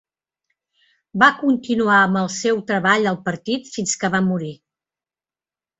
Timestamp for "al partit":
3.13-3.73